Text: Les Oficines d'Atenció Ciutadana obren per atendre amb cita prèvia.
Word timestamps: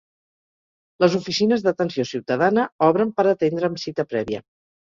Les 1.03 1.17
Oficines 1.19 1.65
d'Atenció 1.67 2.07
Ciutadana 2.13 2.65
obren 2.89 3.15
per 3.21 3.29
atendre 3.37 3.71
amb 3.73 3.83
cita 3.87 4.11
prèvia. 4.17 4.43